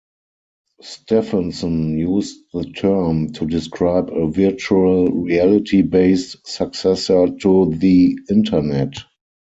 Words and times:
Stephenson 0.81 1.95
used 1.95 2.45
the 2.53 2.63
term 2.71 3.31
to 3.33 3.45
describe 3.45 4.09
a 4.09 4.25
virtual 4.31 5.05
reality-based 5.09 6.37
successor 6.47 7.27
to 7.39 7.67
the 7.75 8.17
Internet. 8.27 8.95